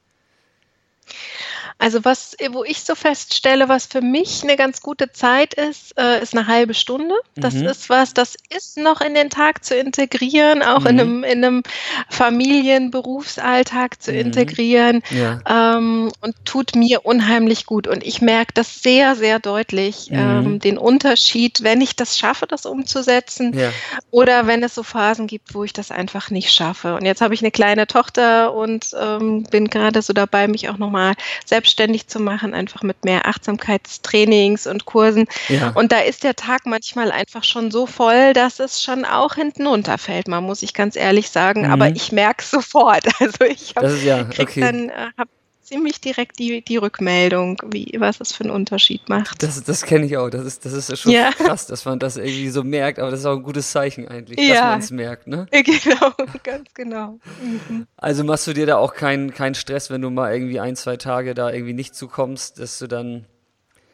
[1.83, 6.23] Also was, wo ich so feststelle, was für mich eine ganz gute Zeit ist, äh,
[6.23, 7.13] ist eine halbe Stunde.
[7.35, 7.65] Das mhm.
[7.65, 10.87] ist was, das ist noch in den Tag zu integrieren, auch mhm.
[10.87, 11.63] in einem, in einem
[12.09, 14.19] Familien-Berufsalltag zu mhm.
[14.19, 15.41] integrieren ja.
[15.77, 17.89] ähm, und tut mir unheimlich gut.
[17.89, 20.19] Und ich merke das sehr, sehr deutlich, mhm.
[20.19, 23.71] ähm, den Unterschied, wenn ich das schaffe, das umzusetzen ja.
[24.13, 26.95] oder wenn es so Phasen gibt, wo ich das einfach nicht schaffe.
[26.95, 30.79] Und jetzt habe ich eine kleine Tochter und ähm, bin gerade so dabei, mich auch
[30.79, 31.15] nochmal
[31.45, 35.27] selbst selbstständig zu machen, einfach mit mehr Achtsamkeitstrainings und Kursen.
[35.49, 35.71] Ja.
[35.75, 39.67] Und da ist der Tag manchmal einfach schon so voll, dass es schon auch hinten
[39.67, 41.63] runterfällt, man muss ich ganz ehrlich sagen.
[41.63, 41.73] Mhm.
[41.73, 43.07] Aber ich merke es sofort.
[43.21, 44.61] Also ich hab, ja, okay.
[44.61, 45.31] dann, äh, habe
[45.63, 49.43] ziemlich direkt die, die Rückmeldung, wie, was es für einen Unterschied macht.
[49.43, 50.31] Das, das kenne ich auch.
[50.31, 51.31] Das ist, das ist schon ja.
[51.37, 54.39] krass, dass man das irgendwie so merkt, aber das ist auch ein gutes Zeichen eigentlich,
[54.39, 54.55] ja.
[54.55, 55.47] dass man es merkt, ne?
[55.63, 57.19] Genau, ganz genau.
[57.41, 57.87] Mhm.
[57.97, 60.97] Also machst du dir da auch keinen kein Stress, wenn du mal irgendwie ein, zwei
[60.97, 63.27] Tage da irgendwie nicht zukommst, dass du dann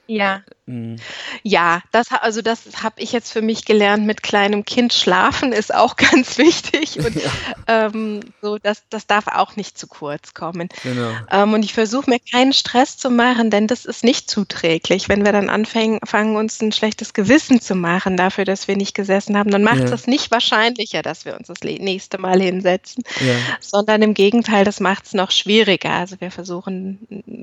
[0.09, 0.43] ja.
[0.65, 0.97] Mhm.
[1.43, 5.73] Ja, das, also das habe ich jetzt für mich gelernt, mit kleinem Kind schlafen ist
[5.75, 6.99] auch ganz wichtig.
[6.99, 7.31] Und ja.
[7.67, 10.69] ähm, so, das, das darf auch nicht zu kurz kommen.
[10.83, 11.11] Genau.
[11.31, 15.09] Ähm, und ich versuche mir keinen Stress zu machen, denn das ist nicht zuträglich.
[15.09, 18.95] Wenn wir dann anfangen, fangen, uns ein schlechtes Gewissen zu machen dafür, dass wir nicht
[18.95, 19.91] gesessen haben, dann macht es ja.
[19.91, 23.35] das nicht wahrscheinlicher, dass wir uns das nächste Mal hinsetzen, ja.
[23.61, 25.91] sondern im Gegenteil, das macht es noch schwieriger.
[25.91, 26.99] Also wir versuchen,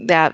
[0.09, 0.31] ja,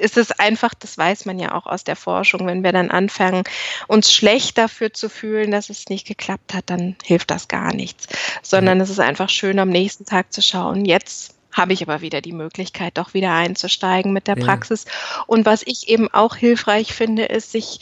[0.00, 3.44] ist es einfach, das weiß man ja auch aus der Forschung, wenn wir dann anfangen,
[3.86, 8.06] uns schlecht dafür zu fühlen, dass es nicht geklappt hat, dann hilft das gar nichts.
[8.42, 8.82] Sondern mhm.
[8.82, 12.32] es ist einfach schön, am nächsten Tag zu schauen, jetzt habe ich aber wieder die
[12.32, 14.84] Möglichkeit, doch wieder einzusteigen mit der Praxis.
[14.84, 15.24] Ja.
[15.26, 17.80] Und was ich eben auch hilfreich finde, ist, sich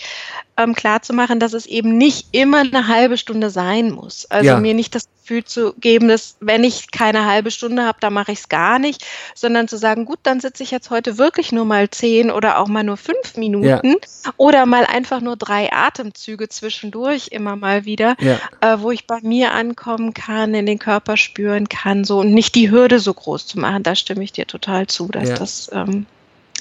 [0.57, 4.27] ähm, klarzumachen, dass es eben nicht immer eine halbe Stunde sein muss.
[4.31, 4.61] Also ja.
[4.61, 8.33] mir nicht das Gefühl zu geben, dass wenn ich keine halbe Stunde habe, dann mache
[8.33, 11.65] ich es gar nicht, sondern zu sagen, gut, dann sitze ich jetzt heute wirklich nur
[11.65, 14.33] mal zehn oder auch mal nur fünf Minuten ja.
[14.37, 18.39] oder mal einfach nur drei Atemzüge zwischendurch immer mal wieder, ja.
[18.61, 22.55] äh, wo ich bei mir ankommen kann, in den Körper spüren kann, so und nicht
[22.55, 23.83] die Hürde so groß zu machen.
[23.83, 26.07] Da stimme ich dir total zu, dass das ähm,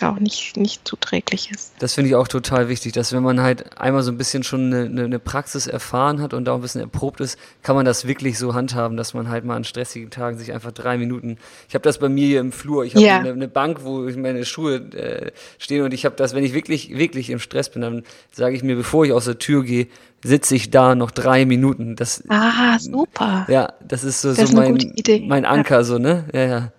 [0.01, 1.73] auch nicht, nicht zuträglich ist.
[1.79, 4.73] Das finde ich auch total wichtig, dass wenn man halt einmal so ein bisschen schon
[4.73, 8.39] eine, eine, Praxis erfahren hat und auch ein bisschen erprobt ist, kann man das wirklich
[8.39, 11.37] so handhaben, dass man halt mal an stressigen Tagen sich einfach drei Minuten.
[11.67, 13.19] Ich habe das bei mir hier im Flur, ich habe ja.
[13.19, 16.97] eine, eine, Bank, wo meine Schuhe äh, stehen und ich habe das, wenn ich wirklich,
[16.97, 19.87] wirklich im Stress bin, dann sage ich mir, bevor ich aus der Tür gehe,
[20.23, 21.95] sitze ich da noch drei Minuten.
[21.95, 23.45] Das, ah, super.
[23.49, 24.93] Ja, das ist so, das so mein,
[25.27, 25.83] mein Anker, ja.
[25.83, 26.25] so, ne?
[26.33, 26.71] Ja, ja.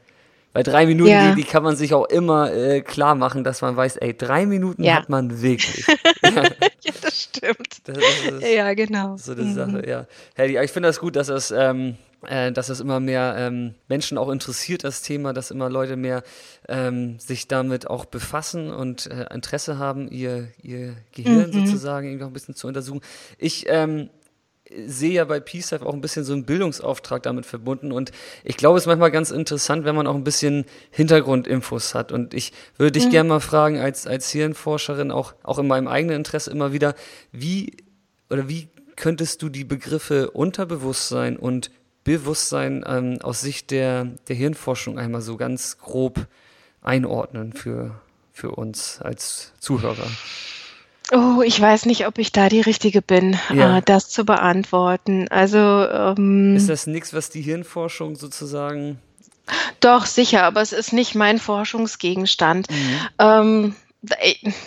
[0.55, 1.31] Bei drei Minuten, ja.
[1.31, 4.47] die, die, kann man sich auch immer äh, klar machen, dass man weiß, ey, drei
[4.47, 4.95] Minuten ja.
[4.95, 5.85] hat man wirklich.
[6.23, 6.45] ja,
[7.03, 7.81] das stimmt.
[7.83, 9.17] Das ist, ja, genau.
[9.17, 9.55] So eine mhm.
[9.55, 10.07] Sache, ja.
[10.37, 14.17] Hey, ich finde das gut, dass das, ähm, äh, dass das immer mehr ähm, Menschen
[14.17, 16.23] auch interessiert, das Thema, dass immer Leute mehr
[16.69, 21.67] ähm, sich damit auch befassen und äh, Interesse haben, ihr, ihr Gehirn mhm.
[21.67, 23.01] sozusagen irgendwie auch ein bisschen zu untersuchen.
[23.39, 24.09] Ich ähm,
[24.87, 28.79] sehe ja bei Life auch ein bisschen so einen Bildungsauftrag damit verbunden und ich glaube,
[28.79, 32.93] es ist manchmal ganz interessant, wenn man auch ein bisschen Hintergrundinfos hat und ich würde
[32.93, 33.11] dich mhm.
[33.11, 36.95] gerne mal fragen, als, als Hirnforscherin, auch, auch in meinem eigenen Interesse immer wieder,
[37.33, 37.77] wie
[38.31, 41.71] oder wie könntest du die Begriffe Unterbewusstsein und
[42.05, 46.27] Bewusstsein ähm, aus Sicht der, der Hirnforschung einmal so ganz grob
[46.83, 48.01] einordnen für,
[48.33, 50.07] für uns als Zuhörer?
[51.15, 53.79] Oh, ich weiß nicht, ob ich da die Richtige bin, ja.
[53.79, 55.29] äh, das zu beantworten.
[55.29, 58.99] Also ähm, ist das nichts, was die Hirnforschung sozusagen?
[59.79, 62.69] Doch sicher, aber es ist nicht mein Forschungsgegenstand.
[62.71, 62.99] Mhm.
[63.19, 63.77] Ähm,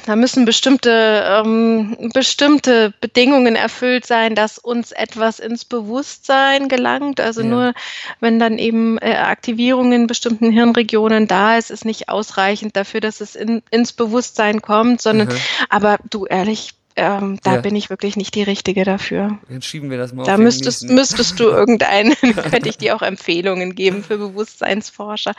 [0.05, 7.19] da müssen bestimmte, ähm, bestimmte Bedingungen erfüllt sein, dass uns etwas ins Bewusstsein gelangt.
[7.19, 7.47] Also Ja.
[7.47, 7.73] nur
[8.19, 13.21] wenn dann eben äh, Aktivierung in bestimmten Hirnregionen da ist, ist nicht ausreichend dafür, dass
[13.21, 15.35] es in, ins Bewusstsein kommt, sondern, Aha.
[15.69, 17.61] aber du ehrlich, ähm, da Ja.
[17.61, 19.37] bin ich wirklich nicht die Richtige dafür.
[19.49, 20.95] Dann schieben wir das mal Da auf müsstest, nächsten.
[20.95, 22.15] müsstest du irgendeinen,
[22.49, 25.33] könnte ich dir auch Empfehlungen geben für Bewusstseinsforscher,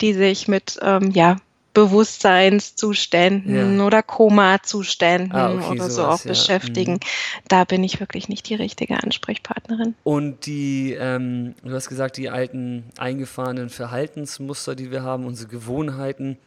[0.00, 1.36] die sich mit ähm, ja,
[1.72, 3.84] Bewusstseinszuständen Ja.
[3.86, 6.30] oder Koma-Zuständen Ah, okay, oder so auch ja.
[6.30, 6.94] beschäftigen.
[6.94, 7.00] Mhm.
[7.48, 9.94] Da bin ich wirklich nicht die richtige Ansprechpartnerin.
[10.02, 16.38] Und die, ähm, du hast gesagt, die alten eingefahrenen Verhaltensmuster, die wir haben, unsere Gewohnheiten,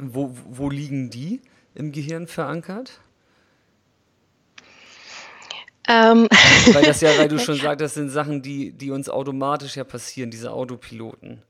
[0.00, 1.40] wo, wo liegen die
[1.74, 3.00] im Gehirn verankert?
[5.88, 6.28] Ähm,
[6.72, 9.82] Weil das ja, weil du schon sagst, das sind Sachen, die, die uns automatisch ja
[9.84, 11.42] passieren, diese Autopiloten.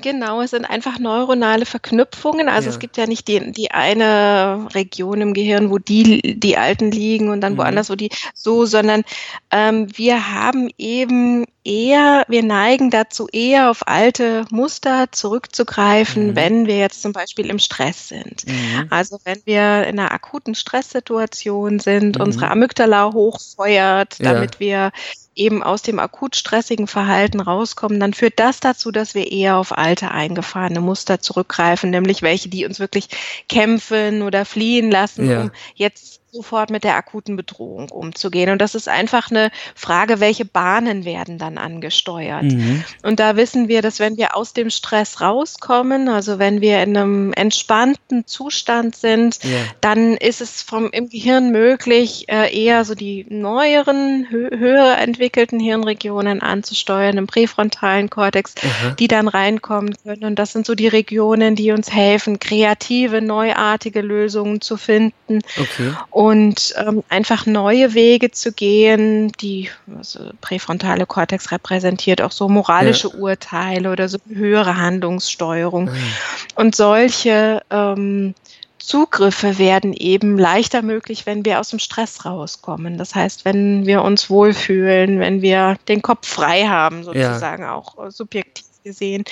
[0.00, 2.48] Genau, es sind einfach neuronale Verknüpfungen.
[2.48, 2.78] Also es Ja.
[2.78, 7.42] gibt ja nicht die, die eine Region im Gehirn, wo die, die Alten liegen und
[7.42, 7.58] dann Mhm.
[7.58, 9.02] woanders, wo die so, sondern
[9.50, 16.36] ähm, wir haben eben eher, wir neigen dazu eher auf alte Muster zurückzugreifen, Mhm.
[16.36, 18.46] wenn wir jetzt zum Beispiel im Stress sind.
[18.46, 18.86] Mhm.
[18.88, 22.22] Also wenn wir in einer akuten Stresssituation sind, Mhm.
[22.24, 24.32] unsere Amygdala hochfeuert, Ja.
[24.32, 24.90] damit wir
[25.36, 29.76] eben aus dem akut stressigen Verhalten rauskommen, dann führt das dazu, dass wir eher auf
[29.76, 33.08] alte eingefahrene Muster zurückgreifen, nämlich welche, die uns wirklich
[33.48, 35.42] kämpfen oder fliehen lassen, Ja.
[35.42, 38.50] um jetzt sofort mit der akuten Bedrohung umzugehen.
[38.50, 42.44] Und das ist einfach eine Frage, welche Bahnen werden dann angesteuert.
[42.44, 42.84] Mhm.
[43.02, 46.96] Und da wissen wir, dass wenn wir aus dem Stress rauskommen, also wenn wir in
[46.96, 49.50] einem entspannten Zustand sind, Ja.
[49.80, 55.58] dann ist es vom, im Gehirn möglich, äh, eher so die neueren, hö höher entwickelten
[55.58, 58.90] Hirnregionen anzusteuern, im präfrontalen Kortex, Aha.
[58.98, 60.24] die dann reinkommen können.
[60.24, 65.92] Und das sind so die Regionen, die uns helfen, kreative, neuartige Lösungen zu finden Okay.
[66.10, 69.32] und ähm, einfach neue Wege zu gehen.
[69.40, 75.88] Die also präfrontale Kortex repräsentiert auch so moralische Urteile oder so höhere Handlungssteuerung.
[75.88, 78.34] Ah, Und solche ähm,
[78.78, 82.98] Zugriffe werden eben leichter möglich, wenn wir aus dem Stress rauskommen.
[82.98, 88.10] Das heißt, wenn wir uns wohlfühlen, wenn wir den Kopf frei haben, sozusagen auch äh,
[88.10, 89.24] subjektiv gesehen.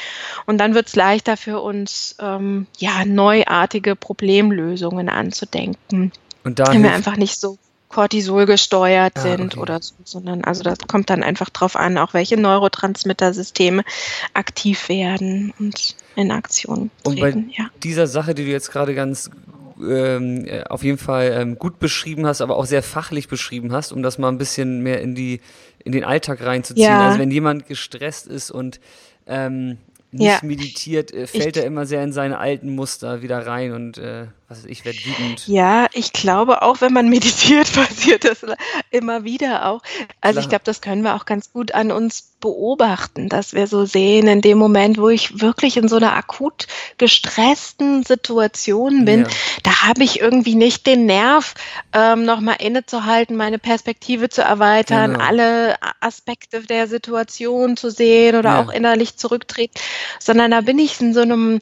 [0.46, 6.10] Und dann wird es leichter für uns, ähm, ja, neuartige Problemlösungen anzudenken
[6.44, 9.60] Und da wenn wir einfach nicht so Cortisol gesteuert Ah, sind okay.
[9.60, 13.84] oder so, sondern also das kommt dann einfach drauf an, auch welche Neurotransmittersysteme
[14.34, 17.50] aktiv werden und in Aktion Und bei treten.
[17.56, 17.70] Ja.
[17.82, 19.30] dieser Sache, die du jetzt gerade ganz
[19.80, 23.92] ähm, äh, auf jeden Fall ähm, gut beschrieben hast, aber auch sehr fachlich beschrieben hast,
[23.92, 25.40] um das mal ein bisschen mehr in die
[25.84, 26.86] in den Alltag reinzuziehen.
[26.86, 27.06] Ja.
[27.08, 28.80] Also wenn jemand gestresst ist und
[29.26, 29.78] ähm,
[30.14, 30.38] nicht Ja.
[30.42, 34.64] meditiert, äh, fällt er immer sehr in seine alten Muster wieder rein und äh, was
[34.64, 35.48] ich, werde wütend.
[35.48, 38.44] Ja, ich glaube auch, wenn man meditiert, passiert das
[38.90, 39.82] immer wieder auch.
[40.20, 40.50] Also ich Klar.
[40.50, 44.42] glaube, das können wir auch ganz gut an uns beobachten, dass wir so sehen, in
[44.42, 46.66] dem Moment, wo ich wirklich in so einer akut
[46.98, 49.26] gestressten Situation bin, Ja.
[49.62, 51.54] da habe ich irgendwie nicht den Nerv,
[51.94, 55.24] ähm, nochmal innezuhalten, meine Perspektive zu erweitern, Genau.
[55.24, 58.60] alle Aspekte der Situation zu sehen oder Ja.
[58.62, 59.72] auch innerlich zurücktreten,
[60.20, 61.60] sondern da bin ich in so einem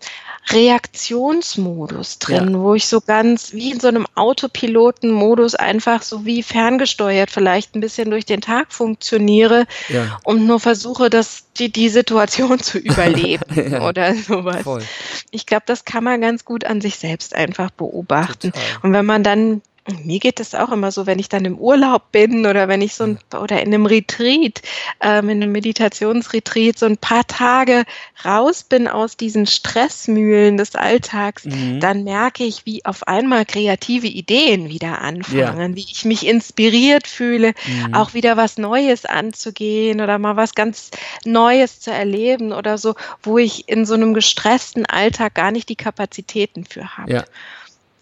[0.51, 7.31] Reaktionsmodus drin, wo ich so ganz wie in so einem Autopilotenmodus einfach so wie ferngesteuert
[7.31, 10.71] vielleicht ein bisschen durch den Tag funktioniere Ja, und nur versuche,
[11.11, 13.88] das, die, die Situation zu überleben Ja.
[13.88, 14.62] oder sowas.
[14.62, 14.82] voll.
[15.30, 18.52] Ich glaube, das kann man ganz gut an sich selbst einfach beobachten.
[18.52, 18.62] Total.
[18.82, 19.62] Und wenn man dann,
[20.05, 22.95] mir geht es auch immer so, wenn ich dann im Urlaub bin oder wenn ich
[22.95, 24.62] so ein, oder in einem Retreat,
[25.01, 27.83] ähm, in einem Meditationsretreat so ein paar Tage
[28.25, 31.81] raus bin aus diesen Stressmühlen des Alltags, Mhm.
[31.81, 37.53] dann merke ich, wie auf einmal kreative Ideen wieder anfangen, wie ich mich inspiriert fühle,
[37.66, 37.95] Mhm.
[37.95, 40.90] auch wieder was Neues anzugehen oder mal was ganz
[41.25, 45.77] Neues zu erleben oder so, wo ich in so einem gestressten Alltag gar nicht die
[45.77, 47.12] Kapazitäten für habe.
[47.12, 47.25] Ja.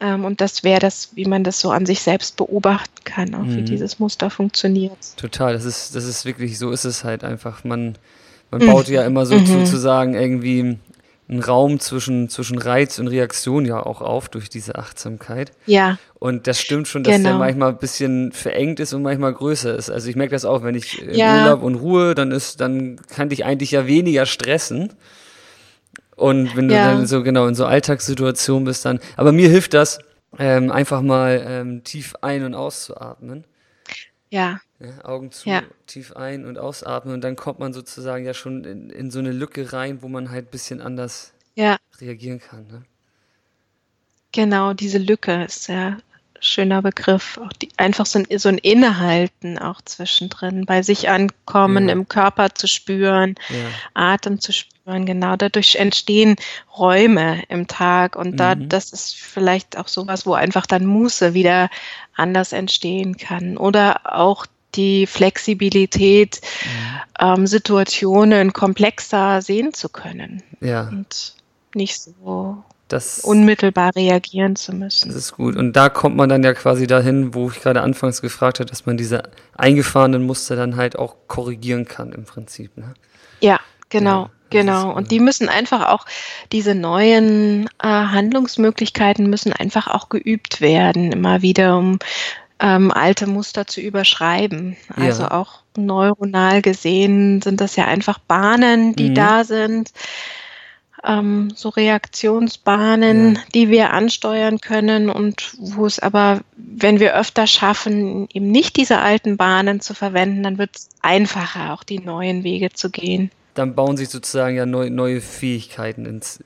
[0.00, 3.44] Ähm, und das wäre das, wie man das so an sich selbst beobachten kann, auch
[3.56, 3.66] wie Mhm.
[3.66, 4.96] dieses Muster funktioniert.
[5.16, 7.64] Total, das ist, das ist wirklich, so ist es halt einfach.
[7.64, 7.96] Man,
[8.50, 8.66] man Mhm.
[8.66, 9.46] baut ja immer so Mhm.
[9.46, 10.78] sozusagen irgendwie
[11.28, 15.52] einen Raum zwischen, zwischen Reiz und Reaktion ja auch auf durch diese Achtsamkeit.
[15.66, 17.38] Ja, Und das stimmt schon, dass der Genau.
[17.38, 19.90] manchmal ein bisschen verengt ist und manchmal größer ist.
[19.90, 21.36] Also ich merke das auch, wenn ich im Ja.
[21.36, 24.92] Urlaub und Ruhe, dann ist, dann kann dich eigentlich ja weniger stressen.
[26.20, 26.92] Und wenn du Ja.
[26.92, 29.00] dann so genau in so Alltagssituationen bist, dann.
[29.16, 29.98] Aber mir hilft das,
[30.38, 33.44] ähm, einfach mal ähm, tief ein- und auszuatmen.
[34.30, 35.62] ja, Ja, Augen zu, Ja.
[35.86, 39.32] tief ein- und ausatmen und dann kommt man sozusagen ja schon in, in so eine
[39.32, 41.76] Lücke rein, wo man halt ein bisschen anders ja.
[42.00, 42.66] reagieren kann.
[42.68, 42.82] Ne?
[44.32, 45.98] genau, diese Lücke ist ja
[46.40, 47.38] schöner Begriff.
[47.38, 51.92] Auch die, einfach so ein, so ein Innehalten auch zwischendrin, bei sich ankommen, ja.
[51.92, 53.56] im Körper zu spüren, ja.
[53.94, 55.06] Atem zu spüren.
[55.06, 56.36] Genau, dadurch entstehen
[56.76, 58.68] Räume im Tag und da, mhm.
[58.68, 61.70] das ist vielleicht auch sowas, wo einfach dann Muße wieder
[62.14, 63.56] anders entstehen kann.
[63.56, 67.00] Oder auch die Flexibilität, mhm.
[67.20, 70.42] ähm, Situationen komplexer sehen zu können.
[70.60, 70.88] Ja.
[70.88, 71.34] Und
[71.74, 75.08] nicht so das, unmittelbar reagieren zu müssen.
[75.08, 75.56] Das ist gut.
[75.56, 78.86] Und da kommt man dann ja quasi dahin, wo ich gerade anfangs gefragt habe, dass
[78.86, 79.22] man diese
[79.56, 82.76] eingefahrenen Muster dann halt auch korrigieren kann im Prinzip.
[82.76, 82.94] Ne?
[83.40, 84.22] Ja, genau.
[84.22, 84.92] Ja, genau.
[84.92, 86.06] Und die müssen einfach auch,
[86.52, 91.98] diese neuen äh, Handlungsmöglichkeiten müssen einfach auch geübt werden, immer wieder, um
[92.60, 94.76] ähm, alte Muster zu überschreiben.
[94.94, 95.30] Also ja.
[95.32, 99.14] auch neuronal gesehen sind das ja einfach Bahnen, die mhm.
[99.14, 99.92] da sind
[101.04, 103.40] ähm, so Reaktionsbahnen, ja.
[103.54, 108.98] die wir ansteuern können und wo es aber, wenn wir öfter schaffen, eben nicht diese
[108.98, 113.30] alten Bahnen zu verwenden, dann wird es einfacher, auch die neuen Wege zu gehen.
[113.54, 116.40] Dann bauen sich sozusagen ja neu, neue Fähigkeiten ins.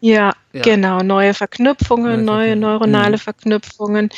[0.00, 0.62] Ja, ja.
[0.62, 3.20] genau, neue Verknüpfungen, neue, neue neuronale mhm.
[3.20, 4.10] Verknüpfungen,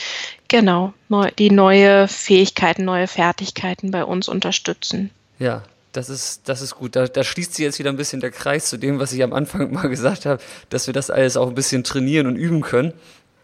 [0.49, 5.11] genau, neu, die neue Fähigkeiten, neue Fertigkeiten bei uns unterstützen.
[5.39, 6.97] Ja, das ist, das ist gut.
[6.97, 9.33] Da, da, schließt sich jetzt wieder ein bisschen der Kreis zu dem, was ich am
[9.33, 12.93] Anfang mal gesagt habe, dass wir das alles auch ein bisschen trainieren und üben können.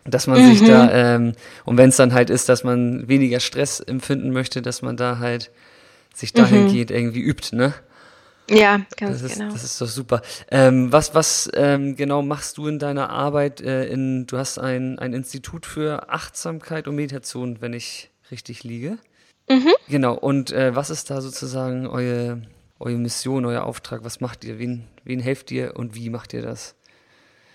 [0.07, 0.55] Dass man mhm.
[0.55, 1.33] sich da, ähm,
[1.65, 5.19] und wenn es dann halt ist, dass man weniger Stress empfinden möchte, dass man da
[5.19, 5.51] halt
[6.15, 6.97] sich dahingehend mhm.
[6.97, 7.73] irgendwie übt, ne?
[8.51, 9.53] Ja, ganz das ist, genau.
[9.53, 10.23] Das ist doch super.
[10.51, 13.61] Ähm, was was ähm, genau machst du in deiner Arbeit?
[13.61, 18.99] Äh, in, du hast ein, ein Institut für Achtsamkeit und Meditation, wenn ich richtig liege.
[19.49, 19.73] Mhm.
[19.89, 22.43] Genau, und äh, was ist da sozusagen eure,
[22.79, 24.05] eure Mission, euer Auftrag?
[24.05, 24.59] Was macht ihr?
[24.59, 26.75] Wen, wen helft ihr und wie macht ihr das?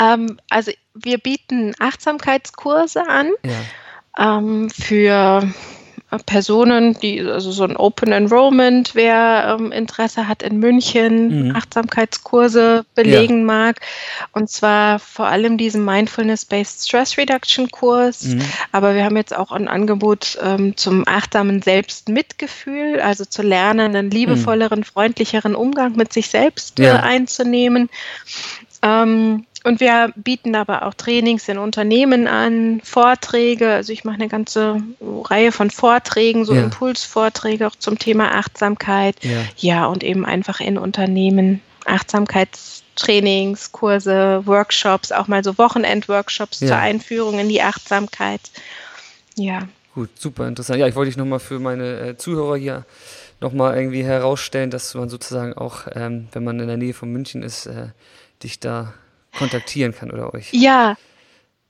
[0.00, 4.38] ähm, also wir bieten Achtsamkeitskurse an ja.
[4.38, 5.48] ähm, für
[6.24, 11.56] Personen, die, also so ein Open Enrollment, wer ähm, Interesse hat in München, mhm.
[11.56, 13.44] Achtsamkeitskurse belegen ja.
[13.44, 13.80] mag.
[14.32, 18.24] Und zwar vor allem diesen Mindfulness-Based Stress Reduction Kurs.
[18.24, 18.42] Mhm.
[18.70, 24.10] Aber wir haben jetzt auch ein Angebot ähm, zum achtsamen Selbstmitgefühl, also zu lernen, einen
[24.10, 24.84] liebevolleren, mhm.
[24.84, 26.96] freundlicheren Umgang mit sich selbst ja.
[26.96, 27.90] äh, einzunehmen.
[28.82, 33.68] Ähm, und wir bieten aber auch Trainings in Unternehmen an, Vorträge.
[33.68, 36.62] Also ich mache eine ganze Reihe von Vorträgen, so ja.
[36.62, 39.16] Impulsvorträge auch zum Thema Achtsamkeit.
[39.22, 39.42] Ja.
[39.56, 46.68] ja, und eben einfach in Unternehmen Achtsamkeitstrainings, Kurse, Workshops, auch mal so Wochenendworkshops ja.
[46.68, 48.42] zur Einführung in die Achtsamkeit.
[49.34, 49.66] Ja.
[49.96, 50.78] Gut, super interessant.
[50.78, 52.84] Ja, ich wollte dich nochmal für meine äh, Zuhörer hier
[53.40, 57.42] nochmal irgendwie herausstellen, dass man sozusagen auch, ähm, wenn man in der Nähe von München
[57.42, 57.88] ist, äh,
[58.44, 58.94] dich da
[59.36, 60.48] kontaktieren kann oder euch.
[60.52, 60.96] Ja,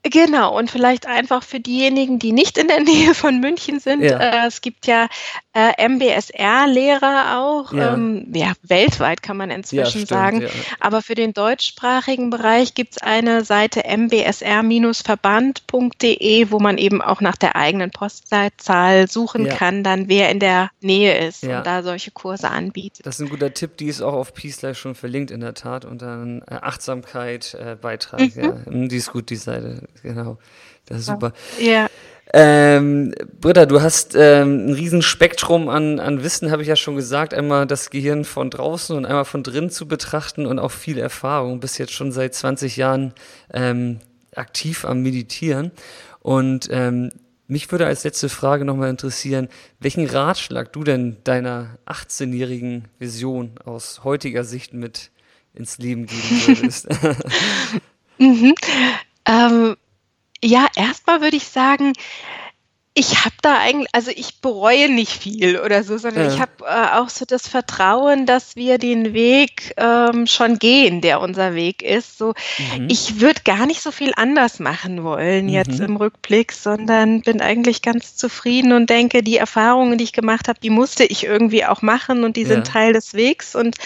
[0.09, 4.03] Genau, und vielleicht einfach für diejenigen, die nicht in der Nähe von München sind.
[4.03, 4.17] Ja.
[4.17, 5.07] Äh, es gibt ja
[5.53, 7.71] äh, MBSR-Lehrer auch.
[7.73, 7.93] Ja.
[7.93, 8.53] Ähm, ja.
[8.61, 10.47] weltweit kann man inzwischen ja, stimmt, sagen.
[10.79, 17.37] Aber für den deutschsprachigen Bereich gibt es eine Seite mbsr-verband.de, wo man eben auch nach
[17.37, 22.49] der eigenen Postleitzahl suchen kann, dann wer in der Nähe ist und da solche Kurse
[22.49, 23.05] anbietet.
[23.05, 25.85] Das ist ein guter Tipp, die ist auch auf Peace schon verlinkt in der Tat
[25.85, 28.35] und dann äh, Achtsamkeit äh, Beitrag.
[28.35, 28.35] Mhm.
[28.35, 28.55] Ja.
[28.87, 30.37] Die ist gut, die Seite genau.
[30.85, 31.33] Das ist super.
[31.59, 31.87] Ja.
[32.33, 37.33] Ähm, Britta, du hast ähm, ein Riesenspektrum an, an Wissen, habe ich ja schon gesagt.
[37.33, 41.59] Einmal das Gehirn von draußen und einmal von drin zu betrachten und auch viel Erfahrung.
[41.61, 43.13] Bist jetzt schon seit 20 Jahren
[43.53, 43.99] ähm,
[44.35, 45.71] aktiv am Meditieren.
[46.19, 47.11] Und ähm,
[47.47, 49.47] mich würde als letzte Frage nochmal interessieren,
[49.79, 55.11] welchen Ratschlag du denn deiner 18-jährigen Vision aus heutiger Sicht mit
[55.53, 56.89] ins Leben geben würdest?
[58.17, 58.53] mhm.
[59.25, 59.77] Ähm,
[60.43, 61.93] ja, erstmal würde ich sagen,
[62.97, 66.33] ich habe da eigentlich, also ich bereue nicht viel oder so, sondern ja.
[66.33, 71.21] ich habe äh, auch so das Vertrauen, dass wir den Weg ähm, schon gehen, der
[71.21, 72.17] unser Weg ist.
[72.17, 72.87] So, mhm.
[72.89, 75.51] ich würde gar nicht so viel anders machen wollen mhm.
[75.51, 80.47] jetzt im Rückblick, sondern bin eigentlich ganz zufrieden und denke, die Erfahrungen, die ich gemacht
[80.47, 82.47] habe, die musste ich irgendwie auch machen und die ja.
[82.47, 83.77] sind Teil des Wegs und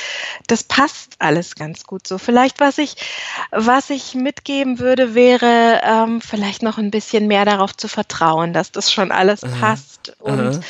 [0.47, 2.17] das passt alles ganz gut so.
[2.17, 2.95] Vielleicht was ich,
[3.51, 8.71] was ich mitgeben würde, wäre ähm, vielleicht noch ein bisschen mehr darauf zu vertrauen, dass
[8.71, 9.59] das schon schon alles Aha.
[9.59, 10.61] passt und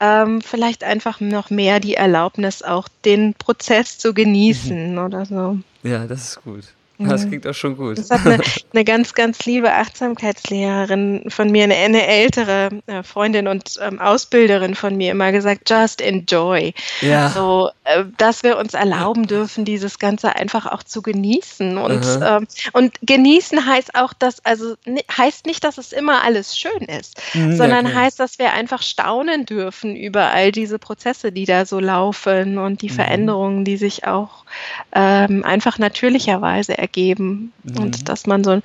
[0.00, 4.98] ähm, vielleicht einfach noch mehr die Erlaubnis, auch den Prozess zu genießen mhm.
[4.98, 5.58] oder so.
[5.82, 6.64] Ja, das ist gut.
[7.08, 7.96] Das klingt auch schon gut.
[7.98, 8.42] Das hat eine,
[8.74, 14.74] eine ganz, ganz liebe Achtsamkeitslehrerin von mir, eine, eine ältere äh, Freundin und ähm, Ausbilderin
[14.74, 16.74] von mir immer gesagt, just enjoy.
[17.00, 17.30] Ja.
[17.30, 21.78] So, äh, dass wir uns erlauben dürfen, dieses Ganze einfach auch zu genießen.
[21.78, 24.74] Und, ähm, und genießen heißt auch, dass, also
[25.16, 28.82] heißt nicht, dass es immer alles schön ist, mhm, sondern ja, heißt, dass wir einfach
[28.82, 32.94] staunen dürfen über all diese Prozesse, die da so laufen und die mhm.
[32.94, 34.44] Veränderungen, die sich auch
[34.92, 37.78] ähm, einfach natürlicherweise ergeben ergeben mhm.
[37.78, 38.60] und dass man so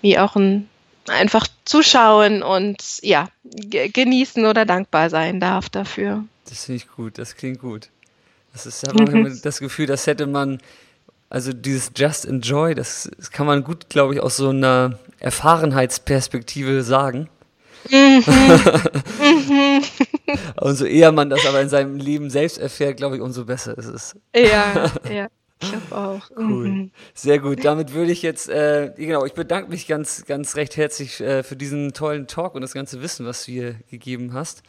[0.00, 0.68] wie auch ein
[1.08, 6.24] einfach zuschauen und ja, genießen oder dankbar sein darf dafür.
[6.48, 7.90] Das finde ich gut, das klingt gut.
[8.52, 10.58] Das ist ja manchmal das Gefühl, das hätte man,
[11.30, 16.82] also dieses Just Enjoy, das, das kann man gut, glaube ich, aus so einer Erfahrenheitsperspektive
[16.82, 17.28] sagen.
[17.88, 18.24] Mhm.
[19.20, 19.82] mhm.
[20.60, 23.86] umso eher man das aber in seinem Leben selbst erfährt, glaube ich, umso besser ist
[23.86, 24.16] es.
[24.34, 25.28] Ja, ja.
[25.62, 26.30] Ich glaube auch.
[26.36, 26.68] Cool.
[26.68, 26.90] Mhm.
[27.14, 27.64] Sehr gut.
[27.64, 31.56] Damit würde ich jetzt, äh, genau, ich bedanke mich ganz, ganz recht herzlich äh, für
[31.56, 34.62] diesen tollen Talk und das ganze Wissen, was du hier gegeben hast.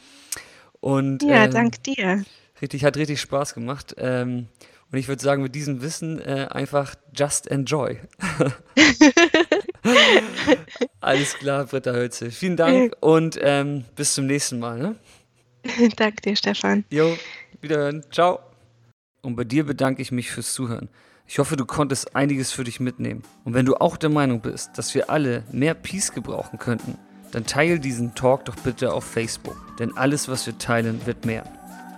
[0.80, 2.24] Und, ja, ähm, dank dir.
[2.62, 3.96] Richtig, hat richtig Spaß gemacht.
[3.98, 4.48] Ähm,
[4.92, 8.00] und ich würde sagen, mit diesem Wissen äh, einfach just enjoy.
[11.02, 12.32] Alles klar, Britta Hölze.
[12.32, 14.80] Vielen Dank und ähm, bis zum nächsten Mal.
[14.80, 14.96] Ne?
[15.98, 16.86] Danke dir, Stefan.
[16.90, 17.18] Jo,
[17.62, 18.04] wiederhören.
[18.12, 18.47] Ciao.
[19.28, 20.88] Und bei dir bedanke ich mich fürs Zuhören.
[21.28, 23.24] Ich hoffe, du konntest einiges für dich mitnehmen.
[23.44, 26.98] Und wenn du auch der Meinung bist, dass wir alle mehr Peace gebrauchen könnten,
[27.34, 29.58] dann teile diesen Talk doch bitte auf Facebook.
[29.80, 31.44] Denn alles, was wir teilen, wird mehr.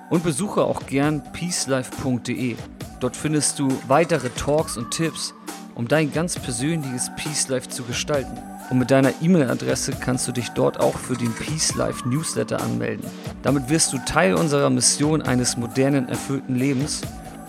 [0.09, 2.55] Und besuche auch gern peacelife.de.
[2.99, 5.36] Dort findest du weitere Talks und Tipps,
[5.80, 8.38] um dein ganz persönliches Peace Life zu gestalten.
[8.69, 13.09] Und mit deiner E-Mail-Adresse kannst du dich dort auch für den Peace Life Newsletter anmelden.
[13.43, 16.99] Damit wirst du Teil unserer Mission eines modernen, erfüllten Lebens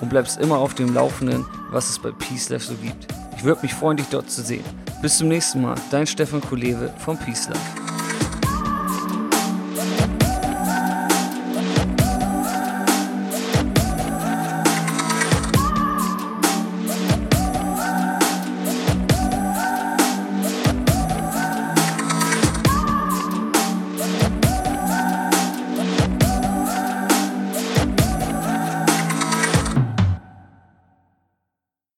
[0.01, 3.09] und bleibst immer auf dem Laufenden, was es bei Peace Life so gibt.
[3.37, 4.65] Ich würde mich freuen, dich dort zu sehen.
[5.03, 8.00] Bis zum nächsten Mal, dein Stefan Kulewe vom Peace Life.